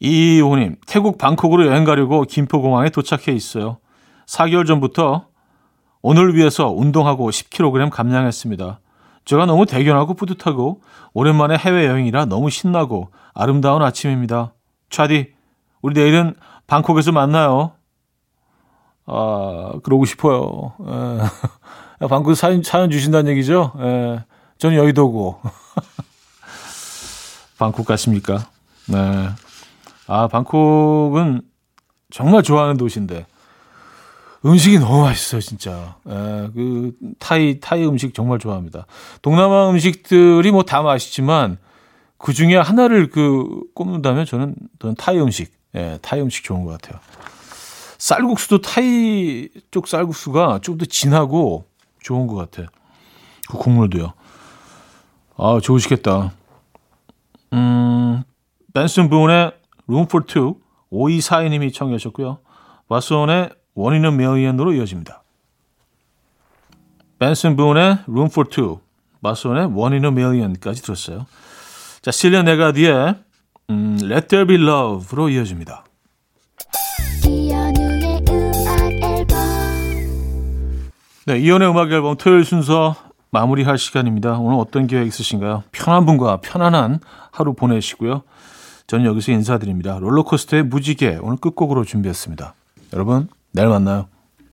이호님 0.00 0.76
태국 0.86 1.18
방콕으로 1.18 1.66
여행 1.66 1.84
가려고 1.84 2.22
김포공항에 2.22 2.88
도착해 2.88 3.36
있어요. 3.36 3.76
4개월 4.24 4.66
전부터 4.66 5.26
오늘 6.00 6.34
위해서 6.34 6.70
운동하고 6.70 7.28
10kg 7.28 7.90
감량했습니다. 7.90 8.80
제가 9.26 9.44
너무 9.44 9.66
대견하고 9.66 10.14
뿌듯하고 10.14 10.80
오랜만에 11.12 11.58
해외여행이라 11.58 12.24
너무 12.24 12.48
신나고 12.48 13.10
아름다운 13.34 13.82
아침입니다. 13.82 14.54
차디, 14.88 15.34
우리 15.82 15.94
내일은 15.94 16.34
방콕에서 16.66 17.12
만나요. 17.12 17.72
아, 19.04 19.72
그러고 19.82 20.06
싶어요. 20.06 20.72
에. 22.02 22.06
방금 22.08 22.34
사연, 22.34 22.62
사연 22.62 22.90
주신다는 22.90 23.30
얘기죠? 23.32 23.72
에. 23.78 24.24
저는 24.58 24.76
여의도고. 24.76 25.40
방콕 27.58 27.86
가십니까? 27.86 28.48
네. 28.86 29.28
아, 30.06 30.28
방콕은 30.28 31.42
정말 32.10 32.42
좋아하는 32.42 32.76
도시인데. 32.76 33.26
음식이 34.44 34.78
너무 34.78 35.02
맛있어요, 35.02 35.40
진짜. 35.40 35.96
에, 36.06 36.10
그, 36.54 36.92
타이, 37.18 37.58
타이 37.60 37.84
음식 37.84 38.14
정말 38.14 38.38
좋아합니다. 38.38 38.86
동남아 39.22 39.70
음식들이 39.70 40.50
뭐 40.52 40.62
다 40.62 40.82
맛있지만, 40.82 41.58
그 42.18 42.32
중에 42.32 42.56
하나를 42.56 43.10
그, 43.10 43.62
꼽는다면 43.74 44.24
저는, 44.26 44.54
저는 44.78 44.94
타이 44.96 45.18
음식, 45.18 45.52
예, 45.74 45.98
타이 46.00 46.20
음식 46.20 46.44
좋은 46.44 46.64
것 46.64 46.80
같아요. 46.80 47.00
쌀국수도 47.98 48.60
타이 48.60 49.48
쪽 49.70 49.88
쌀국수가 49.88 50.60
좀 50.62 50.78
더 50.78 50.84
진하고 50.84 51.64
좋은 52.06 52.28
것 52.28 52.36
같아. 52.36 52.70
그 53.48 53.58
국물도요. 53.58 54.12
아, 55.36 55.58
좋으시겠다. 55.60 56.32
음, 57.52 58.22
벤슨 58.72 59.10
부운의 59.10 59.52
Room 59.88 60.06
for 60.08 60.24
Two, 60.24 60.60
5242님이 60.92 61.74
청해 61.74 61.98
주셨고요. 61.98 62.38
와스온의 62.88 63.50
원인은 63.74 64.16
메이언으로 64.16 64.74
이어집니다. 64.74 65.24
벤슨 67.18 67.56
부운의 67.56 68.04
Room 68.06 68.28
for 68.30 68.48
Two, 68.48 68.78
in 69.94 70.04
a 70.04 70.10
Million까지 70.10 70.82
들었어요. 70.82 71.26
자, 72.02 72.12
실리아 72.12 72.42
네가디의 72.42 73.16
음, 73.70 73.98
Let 74.00 74.28
There 74.28 74.46
Be 74.46 74.62
Love로 74.62 75.28
이어집니다. 75.30 75.85
네, 81.28 81.40
이연의 81.40 81.68
음악 81.68 81.90
앨범 81.90 82.16
토요일 82.16 82.44
순서 82.44 82.94
마무리할 83.32 83.78
시간입니다. 83.78 84.38
오늘 84.38 84.60
어떤 84.60 84.86
계획 84.86 85.08
있으신가요? 85.08 85.64
편한 85.72 86.06
분과 86.06 86.36
편안한 86.36 87.00
하루 87.32 87.52
보내시고요. 87.52 88.22
저는 88.86 89.04
여기서 89.06 89.32
인사드립니다. 89.32 89.98
롤러코스터의 89.98 90.62
무지개 90.62 91.18
오늘 91.20 91.36
끝곡으로 91.38 91.82
준비했습니다. 91.82 92.54
여러분, 92.92 93.26
내일 93.50 93.66
만나요. 93.66 94.06